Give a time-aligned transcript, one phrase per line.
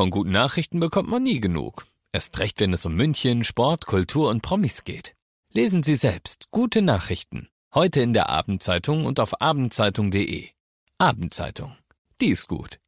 [0.00, 1.84] Von guten Nachrichten bekommt man nie genug.
[2.10, 5.14] Erst recht, wenn es um München, Sport, Kultur und Promis geht.
[5.52, 7.50] Lesen Sie selbst gute Nachrichten.
[7.74, 10.48] Heute in der Abendzeitung und auf abendzeitung.de.
[10.96, 11.76] Abendzeitung.
[12.18, 12.80] Die ist gut.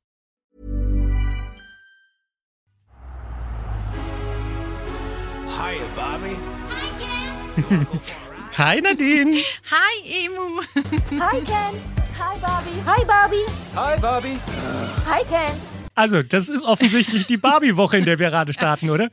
[5.58, 6.36] Hi, Bobby.
[8.56, 9.36] Hi Nadine.
[9.70, 10.62] Hi, Emu.
[11.20, 11.74] Hi Ken.
[12.18, 12.82] Hi Barbie.
[12.86, 13.46] Hi Barbie.
[13.74, 14.38] Hi, Bobby.
[15.04, 15.71] Hi Ken.
[15.95, 19.11] Also, das ist offensichtlich die Barbie-Woche, in der wir gerade starten, oder?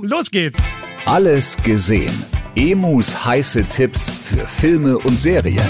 [0.00, 0.62] Los geht's.
[1.04, 2.24] Alles gesehen.
[2.54, 5.68] Emus heiße Tipps für Filme und Serien.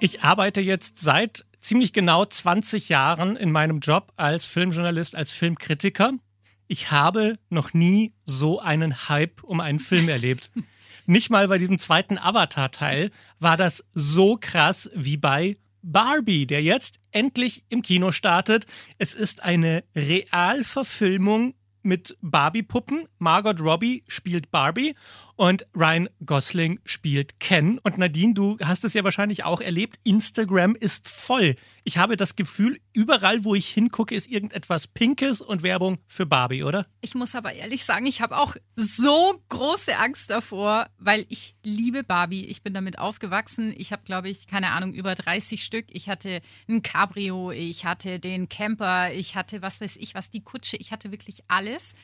[0.00, 6.12] Ich arbeite jetzt seit ziemlich genau 20 Jahren in meinem Job als Filmjournalist, als Filmkritiker.
[6.68, 10.50] Ich habe noch nie so einen Hype um einen Film erlebt.
[11.06, 13.10] Nicht mal bei diesem zweiten Avatar-Teil
[13.40, 18.66] war das so krass wie bei Barbie, der jetzt endlich im Kino startet.
[18.98, 23.08] Es ist eine Realverfilmung mit Barbie-Puppen.
[23.18, 24.94] Margot Robbie spielt Barbie
[25.38, 27.78] und Ryan Gosling spielt Ken.
[27.84, 29.96] Und Nadine, du hast es ja wahrscheinlich auch erlebt.
[30.02, 31.54] Instagram ist voll.
[31.84, 36.64] Ich habe das Gefühl, überall, wo ich hingucke, ist irgendetwas Pinkes und Werbung für Barbie,
[36.64, 36.86] oder?
[37.02, 42.02] Ich muss aber ehrlich sagen, ich habe auch so große Angst davor, weil ich liebe
[42.02, 42.44] Barbie.
[42.46, 43.72] Ich bin damit aufgewachsen.
[43.76, 45.86] Ich habe, glaube ich, keine Ahnung, über 30 Stück.
[45.90, 50.42] Ich hatte ein Cabrio, ich hatte den Camper, ich hatte was weiß ich was, die
[50.42, 50.76] Kutsche.
[50.78, 51.94] Ich hatte wirklich alles.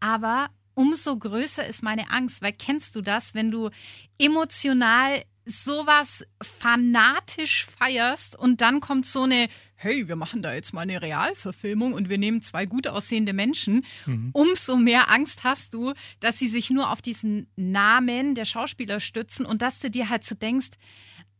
[0.00, 3.70] Aber umso größer ist meine Angst, weil kennst du das, wenn du
[4.18, 10.82] emotional sowas fanatisch feierst und dann kommt so eine, hey, wir machen da jetzt mal
[10.82, 13.84] eine Realverfilmung und wir nehmen zwei gut aussehende Menschen.
[14.32, 19.44] Umso mehr Angst hast du, dass sie sich nur auf diesen Namen der Schauspieler stützen
[19.44, 20.70] und dass du dir halt so denkst,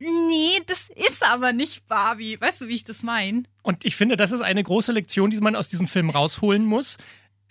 [0.00, 2.40] nee, das ist aber nicht Barbie.
[2.40, 3.44] Weißt du, wie ich das meine?
[3.62, 6.96] Und ich finde, das ist eine große Lektion, die man aus diesem Film rausholen muss.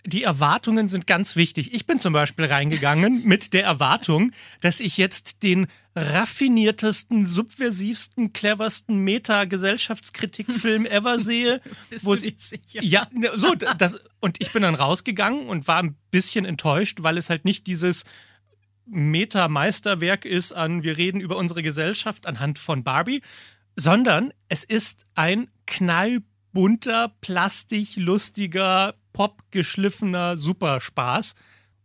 [0.04, 1.72] Die Erwartungen sind ganz wichtig.
[1.74, 8.98] Ich bin zum Beispiel reingegangen mit der Erwartung, dass ich jetzt den raffiniertesten, subversivsten, cleversten
[8.98, 11.60] Meta-Gesellschaftskritikfilm ever sehe.
[11.90, 12.82] Bist wo du es- sicher?
[12.82, 17.18] Ja, ne, so, das, und ich bin dann rausgegangen und war ein bisschen enttäuscht, weil
[17.18, 18.04] es halt nicht dieses
[18.86, 23.22] Meta-Meisterwerk ist an, wir reden über unsere Gesellschaft anhand von Barbie,
[23.76, 27.96] sondern es ist ein knallbunter, plastik,
[29.12, 31.34] popgeschliffener Superspaß.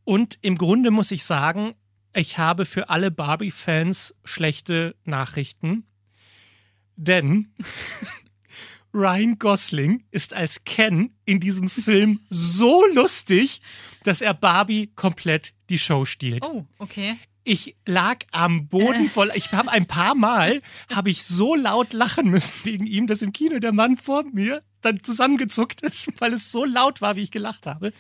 [0.04, 1.74] Und im Grunde muss ich sagen,
[2.16, 5.86] ich habe für alle Barbie-Fans schlechte Nachrichten.
[6.96, 7.54] Denn
[8.94, 13.62] Ryan Gosling ist als Ken in diesem Film so lustig,
[14.04, 16.46] dass er Barbie komplett die Show stiehlt.
[16.46, 17.18] Oh, okay.
[17.44, 19.32] Ich lag am Boden voll.
[19.36, 20.62] Ich habe ein paar Mal
[20.94, 24.64] habe ich so laut lachen müssen wegen ihm, dass im Kino der Mann vor mir
[24.82, 27.94] dann zusammengezuckt ist, weil es so laut war, wie ich gelacht habe.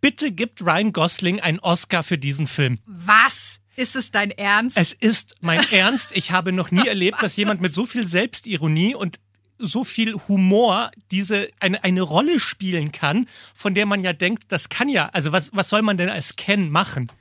[0.00, 2.78] Bitte gibt Ryan Gosling einen Oscar für diesen Film.
[2.86, 3.60] Was?
[3.76, 4.76] Ist es dein Ernst?
[4.76, 6.12] Es ist mein Ernst.
[6.14, 9.18] Ich habe noch nie erlebt, dass jemand mit so viel Selbstironie und
[9.58, 14.70] so viel Humor diese eine, eine Rolle spielen kann, von der man ja denkt, das
[14.70, 17.12] kann ja, also was, was soll man denn als Ken machen?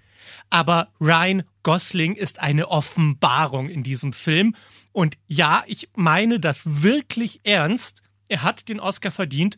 [0.50, 4.56] Aber Ryan Gosling ist eine Offenbarung in diesem Film.
[4.92, 8.02] Und ja, ich meine das wirklich ernst.
[8.30, 9.58] Er hat den Oscar verdient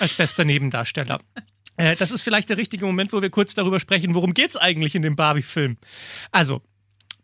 [0.00, 1.20] als bester Nebendarsteller.
[1.78, 4.94] Äh, das ist vielleicht der richtige Moment, wo wir kurz darüber sprechen, worum geht's eigentlich
[4.94, 5.78] in dem Barbie-Film.
[6.30, 6.60] Also,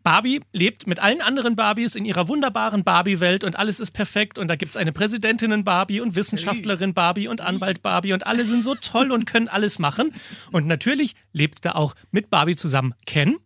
[0.02, 4.48] Barbie lebt mit allen anderen Barbies in ihrer wunderbaren Barbie-Welt und alles ist perfekt und
[4.48, 8.74] da gibt's eine Präsidentinnen Barbie und Wissenschaftlerin Barbie und Anwalt Barbie und alle sind so
[8.74, 10.14] toll und können alles machen.
[10.50, 13.36] Und natürlich lebt da auch mit Barbie zusammen Ken.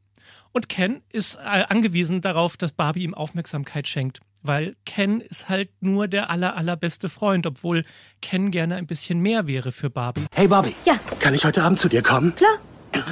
[0.52, 4.20] Und Ken ist äh, angewiesen darauf, dass Barbie ihm Aufmerksamkeit schenkt.
[4.42, 7.84] Weil Ken ist halt nur der aller, allerbeste Freund, obwohl
[8.20, 10.26] Ken gerne ein bisschen mehr wäre für Barbie.
[10.34, 10.74] Hey, Bobby.
[10.84, 10.98] Ja.
[11.20, 12.34] Kann ich heute Abend zu dir kommen?
[12.34, 12.58] Klar.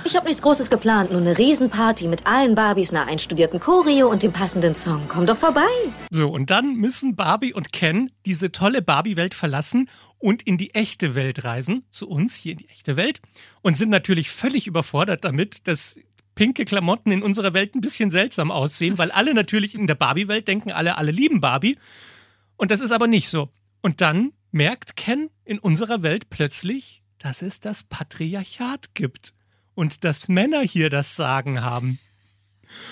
[0.05, 4.23] Ich habe nichts Großes geplant, nur eine Riesenparty mit allen Barbies, einer einstudierten Choreo und
[4.23, 5.05] dem passenden Song.
[5.09, 5.63] Komm doch vorbei.
[6.11, 9.89] So, und dann müssen Barbie und Ken diese tolle Barbie-Welt verlassen
[10.19, 13.23] und in die echte Welt reisen, zu uns hier in die echte Welt,
[13.63, 15.99] und sind natürlich völlig überfordert damit, dass
[16.41, 20.49] pinke Klamotten in unserer Welt ein bisschen seltsam aussehen, weil alle natürlich in der Barbie-Welt
[20.49, 21.77] denken, alle, alle lieben Barbie.
[22.57, 23.51] Und das ist aber nicht so.
[23.83, 29.35] Und dann merkt Ken in unserer Welt plötzlich, dass es das Patriarchat gibt
[29.75, 31.99] und dass Männer hier das Sagen haben.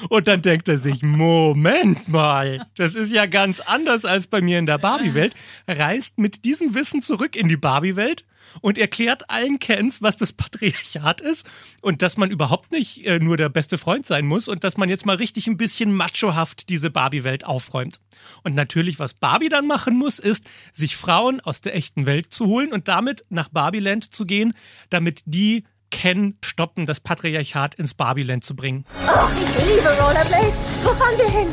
[0.09, 4.59] Und dann denkt er sich, Moment mal, das ist ja ganz anders als bei mir
[4.59, 5.35] in der Barbie-Welt.
[5.67, 8.25] Reist mit diesem Wissen zurück in die Barbie-Welt
[8.61, 11.49] und erklärt allen Kens, was das Patriarchat ist
[11.83, 14.89] und dass man überhaupt nicht äh, nur der beste Freund sein muss und dass man
[14.89, 18.01] jetzt mal richtig ein bisschen machohaft diese Barbie-Welt aufräumt.
[18.43, 22.47] Und natürlich, was Barbie dann machen muss, ist, sich Frauen aus der echten Welt zu
[22.47, 24.55] holen und damit nach Barbieland zu gehen,
[24.91, 28.85] damit die Ken stoppen, das Patriarchat ins Barbieland zu bringen.
[29.06, 30.55] Oh, ich liebe Rollerblades.
[30.82, 31.49] Wo fahren wir hin?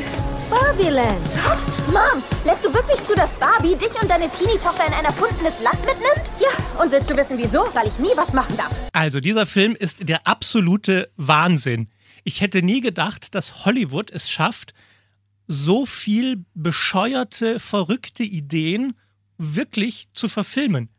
[0.49, 1.25] Barbieland.
[1.43, 1.75] Was?
[1.87, 5.79] Mom, lässt du wirklich zu, dass Barbie dich und deine Teenie-Tochter in ein erfundenes Land
[5.85, 6.31] mitnimmt?
[6.39, 7.67] Ja, und willst du wissen, wieso?
[7.73, 8.71] Weil ich nie was machen darf.
[8.93, 11.89] Also, dieser Film ist der absolute Wahnsinn.
[12.23, 14.73] Ich hätte nie gedacht, dass Hollywood es schafft,
[15.47, 18.97] so viel bescheuerte, verrückte Ideen
[19.37, 20.89] wirklich zu verfilmen.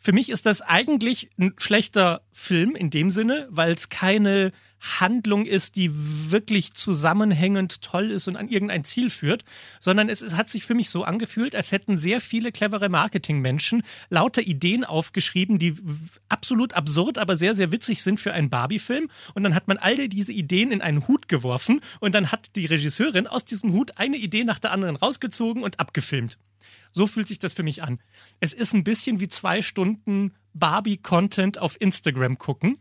[0.00, 4.52] Für mich ist das eigentlich ein schlechter Film in dem Sinne, weil es keine
[4.82, 9.44] Handlung ist, die wirklich zusammenhängend toll ist und an irgendein Ziel führt,
[9.80, 13.84] sondern es, es hat sich für mich so angefühlt, als hätten sehr viele clevere Marketingmenschen
[14.10, 15.74] lauter Ideen aufgeschrieben, die
[16.28, 19.08] absolut absurd, aber sehr, sehr witzig sind für einen Barbie-Film.
[19.34, 22.66] Und dann hat man all diese Ideen in einen Hut geworfen und dann hat die
[22.66, 26.38] Regisseurin aus diesem Hut eine Idee nach der anderen rausgezogen und abgefilmt.
[26.92, 28.00] So fühlt sich das für mich an.
[28.40, 32.78] Es ist ein bisschen wie zwei Stunden Barbie-Content auf Instagram gucken,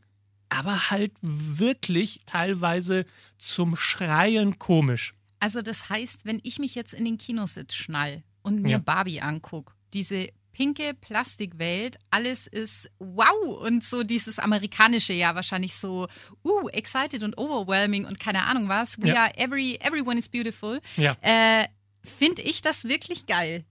[0.49, 3.05] aber halt wirklich teilweise
[3.37, 5.13] zum Schreien komisch.
[5.39, 8.77] Also das heißt, wenn ich mich jetzt in den Kinositz schnall und mir Ja.
[8.79, 16.07] Barbie angucke, diese pinke Plastikwelt, alles ist wow und so dieses amerikanische ja wahrscheinlich so
[16.43, 19.01] uh excited und overwhelming und keine Ahnung was.
[19.01, 19.23] We Ja.
[19.23, 20.79] are every everyone is beautiful.
[20.97, 21.15] Ja.
[21.21, 21.67] Äh,
[22.03, 23.63] Finde ich das wirklich geil.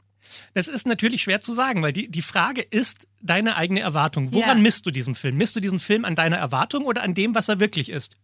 [0.55, 4.33] Das ist natürlich schwer zu sagen, weil die, die Frage ist deine eigene Erwartung.
[4.33, 4.63] Woran Ja.
[4.63, 5.37] misst du diesen Film?
[5.37, 8.17] Misst du diesen Film an deiner Erwartung oder an dem, was er wirklich ist?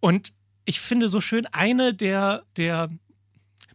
[0.00, 0.32] Und
[0.64, 2.90] ich finde so schön eine der, der,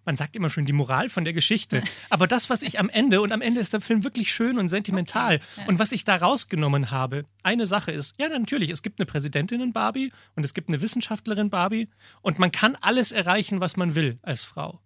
[0.05, 3.21] man sagt immer schön die Moral von der Geschichte, aber das, was ich am Ende,
[3.21, 6.91] und am Ende ist der Film wirklich schön und sentimental, und was ich da rausgenommen
[6.91, 10.67] habe, eine Sache ist, ja natürlich, es gibt eine Präsidentin in Barbie und es gibt
[10.69, 11.89] eine Wissenschaftlerin Barbie
[12.21, 14.79] und man kann alles erreichen, was man will als Frau.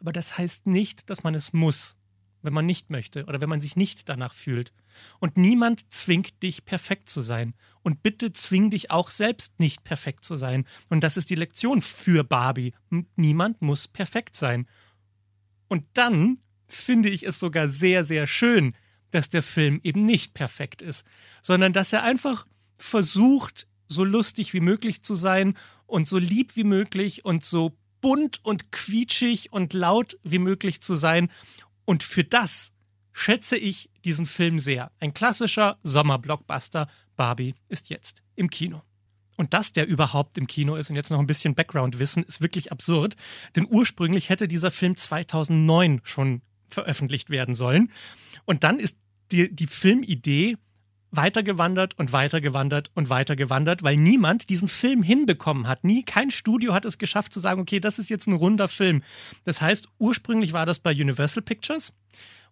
[0.00, 1.96] Aber das heißt nicht, dass man es muss
[2.42, 4.72] wenn man nicht möchte oder wenn man sich nicht danach fühlt.
[5.20, 7.54] Und niemand zwingt dich, perfekt zu sein.
[7.82, 10.66] Und bitte zwing dich auch selbst nicht perfekt zu sein.
[10.88, 12.74] Und das ist die Lektion für Barbie.
[13.16, 14.66] Niemand muss perfekt sein.
[15.68, 18.74] Und dann finde ich es sogar sehr, sehr schön,
[19.10, 21.06] dass der Film eben nicht perfekt ist,
[21.42, 22.46] sondern dass er einfach
[22.76, 25.56] versucht, so lustig wie möglich zu sein
[25.86, 30.96] und so lieb wie möglich und so bunt und quietschig und laut wie möglich zu
[30.96, 31.30] sein.
[31.84, 32.72] Und für das
[33.12, 34.90] schätze ich diesen Film sehr.
[35.00, 36.88] Ein klassischer Sommerblockbuster.
[37.16, 38.82] Barbie ist jetzt im Kino.
[39.36, 42.70] Und dass der überhaupt im Kino ist und jetzt noch ein bisschen Background-Wissen, ist wirklich
[42.70, 43.16] absurd.
[43.56, 47.90] Denn ursprünglich hätte dieser Film 2009 schon veröffentlicht werden sollen.
[48.44, 48.96] Und dann ist
[49.30, 50.56] die, die Filmidee
[51.12, 55.84] weitergewandert und weitergewandert und weitergewandert, weil niemand diesen Film hinbekommen hat.
[55.84, 59.02] Nie, kein Studio hat es geschafft zu sagen, okay, das ist jetzt ein runder Film.
[59.44, 61.92] Das heißt, ursprünglich war das bei Universal Pictures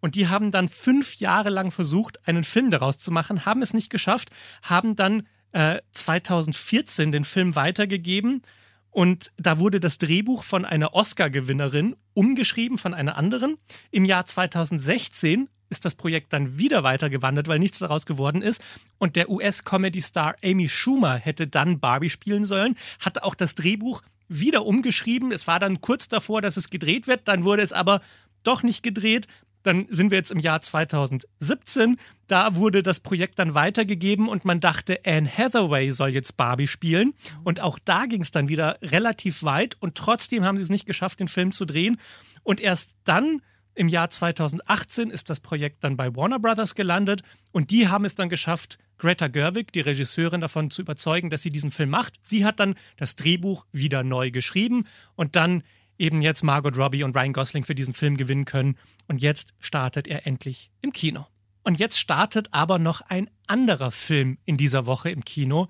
[0.00, 3.74] und die haben dann fünf Jahre lang versucht, einen Film daraus zu machen, haben es
[3.74, 4.30] nicht geschafft,
[4.62, 8.42] haben dann äh, 2014 den Film weitergegeben
[8.90, 13.56] und da wurde das Drehbuch von einer Oscar-Gewinnerin umgeschrieben von einer anderen.
[13.90, 18.60] Im Jahr 2016 ist das Projekt dann wieder weitergewandert, weil nichts daraus geworden ist.
[18.98, 24.66] Und der US-Comedy-Star Amy Schumer hätte dann Barbie spielen sollen, hatte auch das Drehbuch wieder
[24.66, 25.32] umgeschrieben.
[25.32, 27.26] Es war dann kurz davor, dass es gedreht wird.
[27.26, 28.00] Dann wurde es aber
[28.42, 29.26] doch nicht gedreht.
[29.62, 31.98] Dann sind wir jetzt im Jahr 2017.
[32.26, 37.12] Da wurde das Projekt dann weitergegeben und man dachte, Anne Hathaway soll jetzt Barbie spielen.
[37.44, 40.86] Und auch da ging es dann wieder relativ weit und trotzdem haben sie es nicht
[40.86, 41.98] geschafft, den Film zu drehen.
[42.42, 43.42] Und erst dann
[43.80, 48.14] im Jahr 2018 ist das Projekt dann bei Warner Brothers gelandet und die haben es
[48.14, 52.16] dann geschafft, Greta Gerwig, die Regisseurin, davon zu überzeugen, dass sie diesen Film macht.
[52.20, 55.62] Sie hat dann das Drehbuch wieder neu geschrieben und dann
[55.96, 58.76] eben jetzt Margot Robbie und Ryan Gosling für diesen Film gewinnen können.
[59.08, 61.26] Und jetzt startet er endlich im Kino.
[61.62, 65.68] Und jetzt startet aber noch ein anderer Film in dieser Woche im Kino,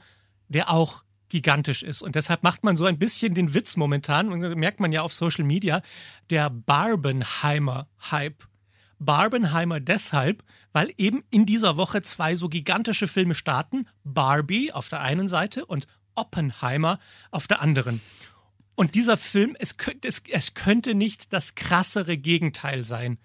[0.49, 2.03] der auch gigantisch ist.
[2.03, 5.13] Und deshalb macht man so ein bisschen den Witz momentan, und merkt man ja auf
[5.13, 5.81] Social Media,
[6.29, 8.45] der Barbenheimer-Hype.
[8.99, 13.89] Barbenheimer deshalb, weil eben in dieser Woche zwei so gigantische Filme starten.
[14.05, 16.99] Barbie auf der einen Seite und Oppenheimer
[17.31, 18.03] auf der anderen.
[18.75, 23.19] Und dieser Film, es könnte, es, es könnte nicht das krassere Gegenteil sein.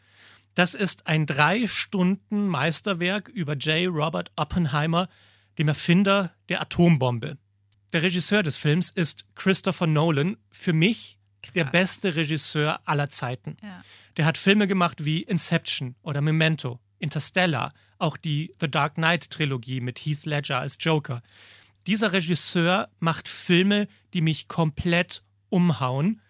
[0.53, 3.93] Das ist ein drei Stunden Meisterwerk über J.
[3.93, 5.09] Robert Oppenheimer,
[5.57, 7.37] dem Erfinder der Atombombe.
[7.93, 10.37] Der Regisseur des Films ist Christopher Nolan.
[10.51, 11.17] Für mich
[11.53, 13.57] der beste Regisseur aller Zeiten.
[13.61, 13.83] Ja.
[14.17, 19.81] Der hat Filme gemacht wie Inception oder Memento, Interstellar, auch die The Dark Knight Trilogie
[19.81, 21.21] mit Heath Ledger als Joker.
[21.87, 26.21] Dieser Regisseur macht Filme, die mich komplett umhauen.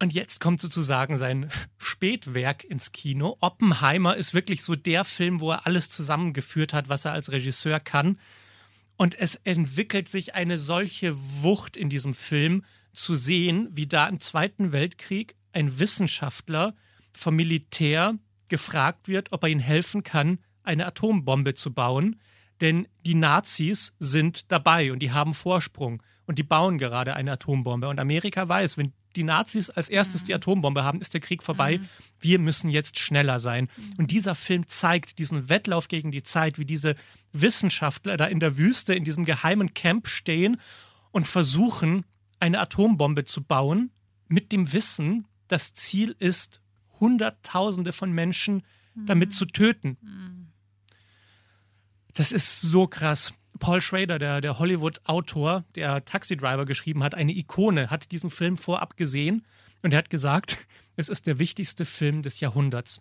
[0.00, 3.36] Und jetzt kommt sozusagen sein Spätwerk ins Kino.
[3.40, 7.80] Oppenheimer ist wirklich so der Film, wo er alles zusammengeführt hat, was er als Regisseur
[7.80, 8.18] kann.
[8.98, 14.18] Und es entwickelt sich eine solche Wucht in diesem Film zu sehen, wie da im
[14.18, 16.74] Zweiten Weltkrieg ein Wissenschaftler
[17.12, 22.20] vom Militär gefragt wird, ob er ihnen helfen kann, eine Atombombe zu bauen.
[22.60, 27.88] Denn die Nazis sind dabei und die haben Vorsprung und die bauen gerade eine Atombombe.
[27.88, 31.80] Und Amerika weiß, wenn die Nazis als erstes die Atombombe haben, ist der Krieg vorbei.
[32.20, 33.68] Wir müssen jetzt schneller sein.
[33.96, 36.94] Und dieser Film zeigt diesen Wettlauf gegen die Zeit, wie diese
[37.32, 40.60] Wissenschaftler da in der Wüste in diesem geheimen Camp stehen
[41.10, 42.04] und versuchen,
[42.38, 43.90] eine Atombombe zu bauen,
[44.28, 46.60] mit dem Wissen, das Ziel ist,
[47.00, 48.62] Hunderttausende von Menschen
[48.94, 49.96] damit zu töten.
[52.14, 53.34] Das ist so krass.
[53.58, 58.56] Paul Schrader, der, der Hollywood-Autor, der Taxi Driver geschrieben hat, eine Ikone, hat diesen Film
[58.56, 59.46] vorab gesehen
[59.82, 63.00] und er hat gesagt, es ist der wichtigste Film des Jahrhunderts.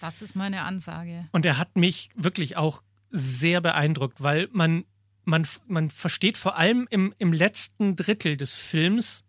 [0.00, 1.28] Das ist meine Ansage.
[1.32, 4.84] Und er hat mich wirklich auch sehr beeindruckt, weil man,
[5.24, 9.24] man, man versteht vor allem im, im letzten Drittel des Films,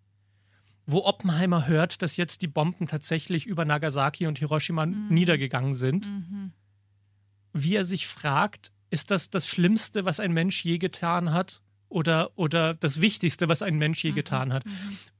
[0.86, 6.10] wo Oppenheimer hört, dass jetzt die Bomben tatsächlich über Nagasaki und Hiroshima niedergegangen sind,
[7.54, 11.62] wie er sich fragt, ist das das Schlimmste, was ein Mensch je getan hat?
[11.90, 14.64] Oder, oder das Wichtigste, was ein Mensch je getan hat?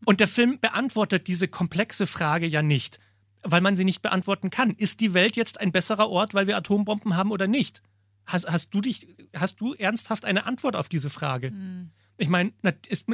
[0.06, 3.00] Und der Film beantwortet diese komplexe Frage ja nicht,
[3.44, 4.72] weil man sie nicht beantworten kann.
[4.72, 7.82] Ist die Welt jetzt ein besserer Ort, weil wir Atombomben haben oder nicht?
[8.26, 11.48] Hast, hast, du, dich, hast du ernsthaft eine Antwort auf diese Frage?
[12.18, 12.54] Ich meine,
[12.88, 13.08] ist,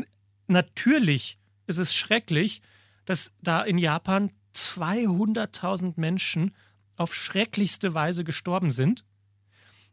[0.48, 1.38] natürlich
[1.68, 2.62] ist es schrecklich,
[3.06, 6.54] dass da in Japan 200.000 Menschen
[6.98, 9.06] auf schrecklichste Weise gestorben sind.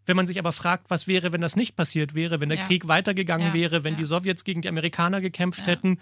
[0.07, 2.67] Wenn man sich aber fragt, was wäre, wenn das nicht passiert wäre, wenn der Ja.
[2.67, 5.99] Krieg weitergegangen Ja, wäre, wenn die Sowjets gegen die Amerikaner gekämpft hätten,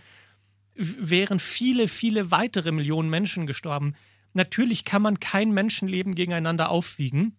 [0.75, 3.95] wären viele, viele weitere Millionen Menschen gestorben.
[4.35, 7.37] Natürlich kann man kein Menschenleben gegeneinander aufwiegen.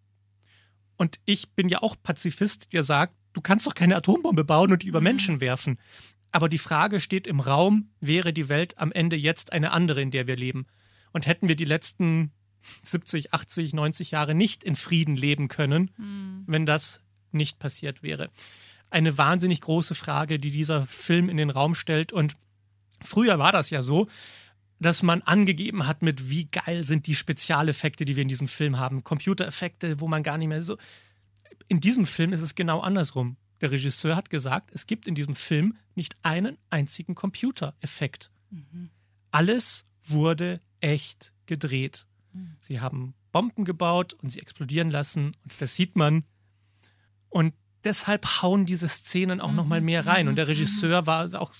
[0.98, 4.82] Und ich bin ja auch Pazifist, der sagt, du kannst doch keine Atombombe bauen und
[4.84, 4.90] die Mhm.
[4.92, 5.78] über Menschen werfen.
[6.32, 10.12] Aber die Frage steht im Raum, wäre die Welt am Ende jetzt eine andere, in
[10.12, 10.66] der wir leben?
[11.12, 12.32] Und hätten wir die letzten
[12.84, 15.92] 70, 80, 90 Jahre nicht in Frieden leben können,
[16.48, 18.30] wenn das nicht passiert wäre?
[18.90, 22.14] Eine wahnsinnig große Frage, die dieser Film in den Raum stellt.
[22.14, 22.36] Und
[23.02, 24.08] früher war das ja so,
[24.80, 28.78] dass man angegeben hat mit, wie geil sind die Spezialeffekte, die wir in diesem Film
[28.78, 29.04] haben.
[29.04, 30.78] Computereffekte, wo man gar nicht mehr so.
[31.68, 33.38] In diesem Film ist es genau andersrum.
[33.62, 38.32] Der Regisseur hat gesagt, es gibt in diesem Film nicht einen einzigen Computereffekt.
[39.32, 42.06] Alles wurde echt gedreht.
[42.60, 46.24] Sie haben Bomben gebaut und sie explodieren lassen und das sieht man.
[47.30, 47.54] Und
[47.86, 50.27] deshalb hauen diese Szenen auch noch mal mehr rein.
[50.27, 51.54] Und der Regisseur war auch,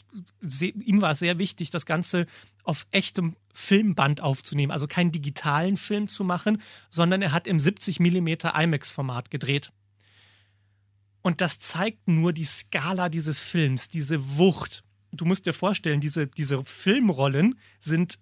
[0.62, 2.25] ihm war es sehr wichtig, das Ganze
[2.63, 4.72] auf echtem Filmband aufzunehmen.
[4.72, 9.72] Also keinen digitalen Film zu machen, sondern er hat im 70 mm IMAX-Format gedreht.
[11.22, 14.84] Und das zeigt nur die Skala dieses Films, diese Wucht.
[15.12, 18.20] Du musst dir vorstellen, diese, diese Filmrollen sind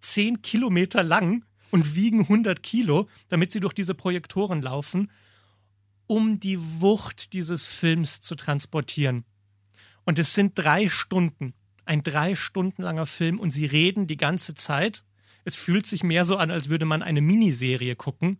[0.00, 5.10] 10 Kilometer lang und wiegen 100 Kilo, damit sie durch diese Projektoren laufen,
[6.06, 9.24] um die Wucht dieses Films zu transportieren.
[10.04, 14.54] Und es sind drei Stunden, ein drei Stunden langer Film und sie reden die ganze
[14.54, 15.04] Zeit.
[15.44, 18.38] Es fühlt sich mehr so an, als würde man eine Miniserie gucken.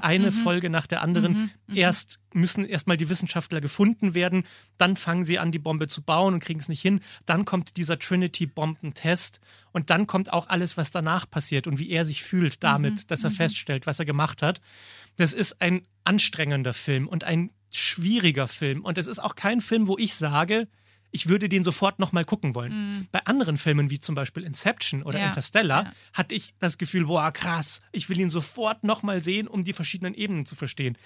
[0.00, 1.50] Eine Folge nach der anderen.
[1.74, 4.44] Erst müssen erstmal die Wissenschaftler gefunden werden,
[4.78, 7.00] dann fangen sie an, die Bombe zu bauen und kriegen es nicht hin.
[7.26, 9.40] Dann kommt dieser Trinity-Bombentest
[9.72, 13.24] und dann kommt auch alles, was danach passiert und wie er sich fühlt damit, dass
[13.24, 14.60] er feststellt, was er gemacht hat.
[15.16, 18.84] Das ist ein anstrengender Film und ein schwieriger Film.
[18.84, 20.68] Und es ist auch kein Film, wo ich sage,
[21.10, 23.08] ich würde den sofort nochmal gucken wollen.
[23.12, 25.92] Bei anderen Filmen, wie zum Beispiel Inception oder Ja, Interstellar, ja.
[26.12, 30.14] hatte ich das Gefühl, boah, krass, ich will ihn sofort nochmal sehen, um die verschiedenen
[30.14, 30.96] Ebenen zu verstehen.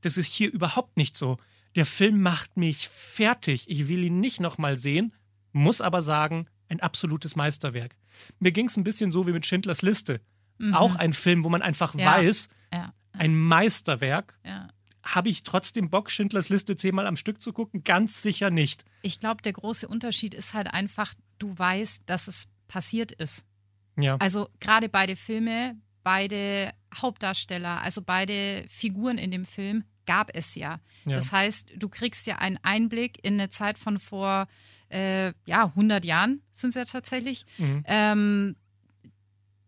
[0.00, 1.36] Das ist hier überhaupt nicht so.
[1.76, 3.68] Der Film macht mich fertig.
[3.68, 5.12] Ich will ihn nicht nochmal sehen,
[5.52, 7.94] muss aber sagen, ein absolutes Meisterwerk.
[8.38, 10.20] Mir ging es ein bisschen so wie mit Schindlers Liste.
[10.72, 12.16] Auch ein Film, wo man einfach Ja.
[12.18, 12.48] weiß,
[13.12, 14.38] ein Meisterwerk.
[14.44, 14.68] ja.
[15.02, 17.84] Habe ich trotzdem Bock, Schindlers Liste zehnmal am Stück zu gucken?
[17.84, 18.84] Ganz sicher nicht.
[19.02, 23.44] Ich glaube, der große Unterschied ist halt einfach, du weißt, dass es passiert ist.
[23.98, 24.16] Ja.
[24.16, 30.80] Also gerade beide Filme, beide Hauptdarsteller, also beide Figuren in dem Film gab es ja.
[31.04, 31.16] Ja.
[31.16, 34.48] Das heißt, du kriegst ja einen Einblick in eine Zeit von vor
[34.90, 37.46] äh, ja, 100 Jahren sind es ja tatsächlich.
[37.58, 37.84] Mhm.
[37.86, 38.56] Ähm,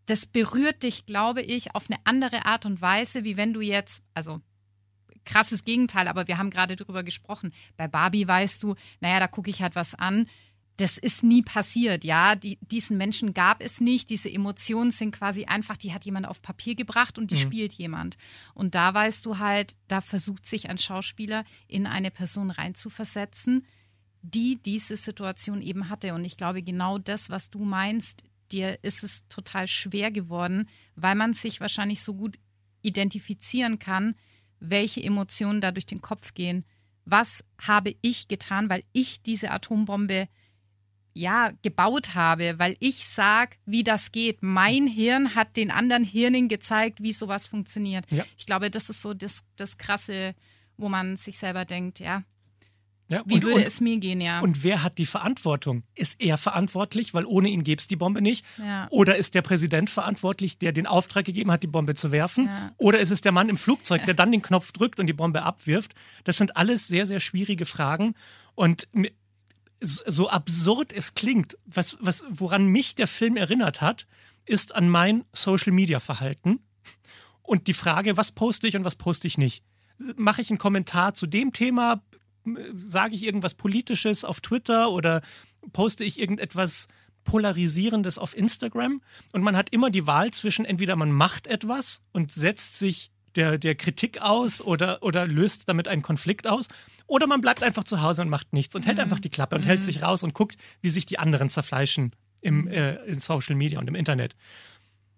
[0.05, 4.03] das berührt dich, glaube ich, auf eine andere Art und Weise, wie wenn du jetzt,
[4.13, 4.41] also
[5.25, 7.53] krasses Gegenteil, aber wir haben gerade drüber gesprochen.
[7.77, 10.27] Bei Barbie weißt du, naja, da gucke ich halt was an.
[10.77, 12.35] Das ist nie passiert, ja.
[12.35, 14.09] Die, diesen Menschen gab es nicht.
[14.09, 17.39] Diese Emotionen sind quasi einfach, die hat jemand auf Papier gebracht und die Mhm.
[17.39, 18.17] spielt jemand.
[18.55, 23.67] Und da weißt du halt, da versucht sich ein Schauspieler in eine Person reinzuversetzen,
[24.23, 26.15] die diese Situation eben hatte.
[26.15, 31.13] Und ich glaube, genau das, was du meinst, dir ist es total schwer geworden, weil
[31.15, 32.37] man sich wahrscheinlich so gut
[32.81, 34.15] identifizieren kann,
[34.63, 36.65] welche Emotionen da durch den Kopf gehen.
[37.05, 40.27] Was habe ich getan, weil ich diese Atombombe
[41.13, 44.41] ja gebaut habe, weil ich sag, wie das geht.
[44.41, 48.05] Mein Hirn hat den anderen Hirnen gezeigt, wie sowas funktioniert.
[48.09, 48.25] Ja.
[48.37, 50.33] Ich glaube, das ist so das, das krasse,
[50.77, 52.23] wo man sich selber denkt, ja,
[53.09, 54.39] Ja, wie und, würde und, es mir gehen, ja.
[54.39, 55.83] und wer hat die Verantwortung?
[55.93, 58.45] Ist er verantwortlich, weil ohne ihn gäbe es die Bombe nicht?
[58.57, 58.87] Ja.
[58.91, 62.45] Oder ist der Präsident verantwortlich, der den Auftrag gegeben hat, die Bombe zu werfen?
[62.45, 62.71] Ja.
[62.77, 65.43] Oder ist es der Mann im Flugzeug, der dann den Knopf drückt und die Bombe
[65.43, 65.93] abwirft?
[66.23, 68.15] Das sind alles sehr, sehr schwierige Fragen.
[68.55, 68.87] Und
[69.81, 74.07] so absurd es klingt, was, was, woran mich der Film erinnert hat,
[74.45, 76.59] ist an mein Social-Media-Verhalten
[77.41, 79.63] und die Frage, was poste ich und was poste ich nicht.
[80.15, 82.01] Mache ich einen Kommentar zu dem Thema,
[82.75, 85.21] sage ich irgendwas Politisches auf Twitter oder
[85.71, 86.87] poste ich irgendetwas
[87.23, 89.01] Polarisierendes auf Instagram?
[89.31, 93.57] Und man hat immer die Wahl zwischen entweder man macht etwas und setzt sich der,
[93.57, 96.67] der Kritik aus oder, oder löst damit einen Konflikt aus.
[97.07, 99.65] Oder man bleibt einfach zu Hause und macht nichts und hält einfach die Klappe und
[99.65, 103.79] hält sich raus und guckt, wie sich die anderen zerfleischen im, äh, in Social Media
[103.79, 104.35] und im Internet.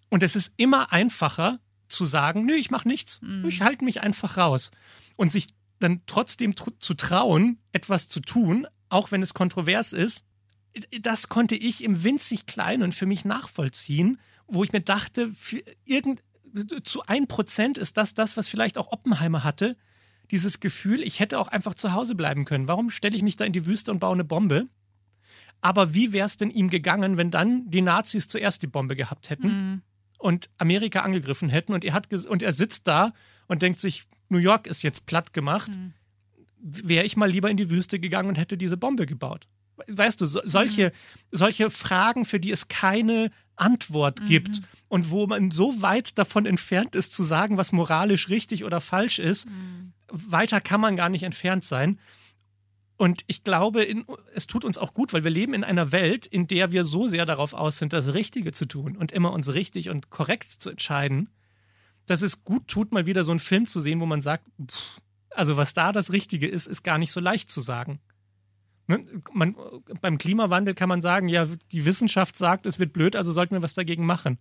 [0.08, 3.20] Und es ist immer einfacher zu sagen, nö, ich mache nichts.
[3.46, 4.70] Ich halte mich einfach raus.
[5.16, 10.24] Und sich dann trotzdem tr zu trauen, etwas zu tun, auch wenn es kontrovers ist,
[11.00, 15.32] das konnte ich im winzig kleinen und für mich nachvollziehen, wo ich mir dachte,
[15.84, 16.22] irgend,
[16.84, 19.76] zu ein Prozent ist das das, was vielleicht auch Oppenheimer hatte.
[20.30, 22.68] Dieses Gefühl, ich hätte auch einfach zu Hause bleiben können.
[22.68, 24.68] Warum stelle ich mich da in die Wüste und baue eine Bombe?
[25.60, 29.30] Aber wie wäre es denn ihm gegangen, wenn dann die Nazis zuerst die Bombe gehabt
[29.30, 29.82] hätten
[30.18, 33.12] und Amerika angegriffen hätten und er hat ges- und er sitzt da
[33.48, 35.70] und denkt sich, New York ist jetzt platt gemacht.
[36.58, 39.46] Wäre ich mal lieber in die Wüste gegangen und hätte diese Bombe gebaut.
[39.88, 40.90] Weißt du, so, solche,
[41.30, 46.94] solche Fragen, für die es keine Antwort gibt und wo man so weit davon entfernt
[46.94, 49.46] ist, zu sagen, was moralisch richtig oder falsch ist,
[50.10, 51.98] weiter kann man gar nicht entfernt sein.
[52.98, 56.24] Und ich glaube, in, es tut uns auch gut, weil wir leben in einer Welt,
[56.24, 59.52] in der wir so sehr darauf aus sind, das Richtige zu tun und immer uns
[59.52, 61.28] richtig und korrekt zu entscheiden,
[62.06, 65.00] dass es gut tut, mal wieder so einen Film zu sehen, wo man sagt, pff,
[65.30, 68.00] also was da das Richtige ist, ist gar nicht so leicht zu sagen.
[68.86, 69.00] Ne?
[69.32, 69.54] Man,
[70.00, 73.62] beim Klimawandel kann man sagen, ja, die Wissenschaft sagt, es wird blöd, also sollten wir
[73.62, 74.38] was dagegen machen.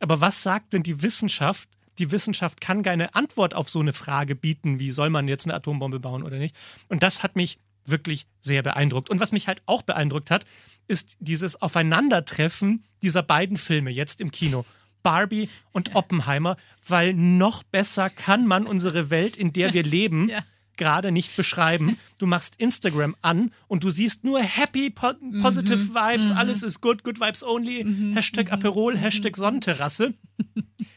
[0.00, 1.68] Aber was sagt denn die Wissenschaft?
[1.98, 5.54] Die Wissenschaft kann keine Antwort auf so eine Frage bieten, wie soll man jetzt eine
[5.54, 6.56] Atombombe bauen oder nicht.
[6.88, 9.10] Und das hat mich wirklich sehr beeindruckt.
[9.10, 10.44] Und was mich halt auch beeindruckt hat,
[10.88, 14.64] ist dieses Aufeinandertreffen dieser beiden Filme jetzt im Kino.
[15.04, 16.56] Barbie und Oppenheimer,
[16.88, 20.40] weil noch besser kann man unsere Welt, in der wir leben, Ja.
[20.76, 21.96] gerade nicht beschreiben.
[22.18, 27.04] Du machst Instagram an und du siehst nur happy, po positive Vibes, alles ist good,
[27.04, 30.14] good vibes only, Hashtag Aperol, Hashtag Sonnenterrasse.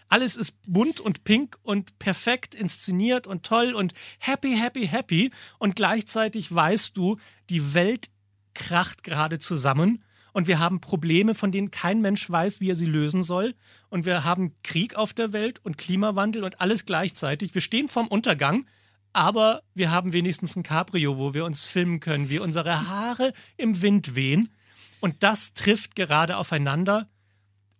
[0.09, 5.31] Alles ist bunt und pink und perfekt inszeniert und toll und happy, happy, happy.
[5.59, 7.17] Und gleichzeitig weißt du,
[7.49, 8.09] die Welt
[8.53, 10.01] kracht gerade zusammen
[10.37, 13.55] und wir haben Probleme, von denen kein Mensch weiß, wie er sie lösen soll.
[13.89, 17.55] Und wir haben Krieg auf der Welt und Klimawandel und alles gleichzeitig.
[17.55, 18.67] Wir stehen vorm Untergang,
[19.13, 23.81] aber wir haben wenigstens ein Cabrio, wo wir uns filmen können, wie unsere Haare im
[23.81, 24.53] Wind wehen.
[24.99, 27.09] Und das trifft gerade aufeinander.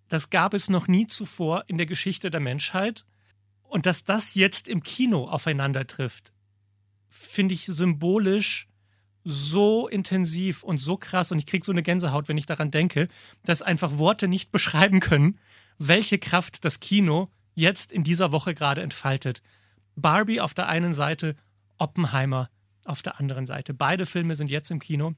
[0.08, 3.06] Das gab es noch nie zuvor in der Geschichte der Menschheit.
[3.70, 6.34] Und dass das jetzt im Kino aufeinander trifft,
[7.08, 8.68] finde ich symbolisch
[9.30, 11.34] so intensiv und so krass.
[11.34, 13.10] Und ich kriege so eine Gänsehaut, wenn ich daran denke,
[13.44, 15.38] dass einfach Worte nicht beschreiben können,
[15.78, 19.42] welche Kraft das Kino jetzt in dieser Woche gerade entfaltet.
[19.96, 21.36] Barbie auf der einen Seite,
[21.78, 22.50] Oppenheimer
[22.86, 23.74] auf der anderen Seite.
[23.74, 25.14] Beide Filme sind jetzt im Kino.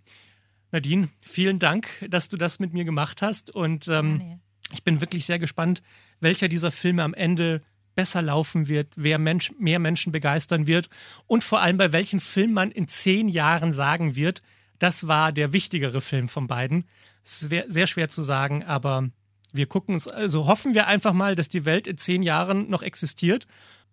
[0.72, 3.54] Nadine, vielen Dank, dass du das mit mir gemacht hast.
[3.54, 4.40] Und ähm,
[4.72, 5.84] ich bin wirklich sehr gespannt,
[6.20, 7.62] welcher dieser Filme am Ende
[7.96, 10.90] besser laufen wird, wer Mensch, mehr Menschen begeistern wird
[11.28, 14.42] und vor allem bei welchem Film man in zehn Jahren sagen wird,
[14.80, 16.86] das war der wichtigere Film von beiden.
[17.26, 19.10] Es ist sehr- schwer zu sagen, aber
[19.52, 22.82] wir gucken es, also hoffen wir einfach mal, dass die Welt in zehn Jahren noch
[22.84, 23.46] existiert.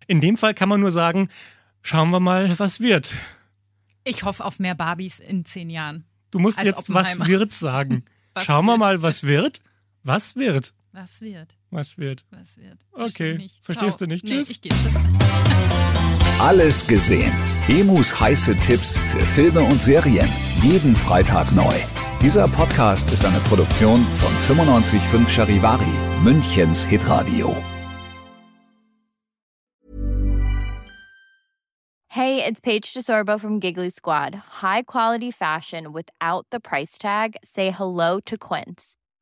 [0.06, 1.28] In dem Fall kann man nur sagen,
[1.82, 3.14] schauen wir mal, was wird.
[4.04, 6.04] Ich hoffe auf mehr Barbies in zehn Jahren.
[6.30, 8.04] Du musst jetzt was wird sagen.
[8.34, 9.62] Was Schauen wir mal, was wird.
[10.02, 10.74] Was wird?
[10.98, 11.54] Was wird?
[11.70, 12.24] Was wird?
[12.30, 12.78] Was wird?
[12.92, 13.36] Okay.
[13.36, 13.62] Nicht.
[13.62, 14.06] Verstehst Ciao.
[14.06, 14.24] du nicht?
[14.24, 14.48] Nee, Tschüss.
[14.50, 14.70] ich geh.
[14.70, 14.94] Tschüss.
[16.40, 17.34] Alles gesehen.
[17.68, 20.26] Emus heiße Tipps für Filme und Serien.
[20.62, 21.74] Jeden Freitag neu.
[22.22, 25.84] Dieser Podcast ist eine Produktion von 955 Charivari,
[26.24, 27.54] Münchens Hitradio.
[32.08, 34.34] Hey, it's Paige DeSorbo from Giggly Squad.
[34.62, 37.36] High quality fashion without the price tag.
[37.44, 38.96] Say hello to Quince.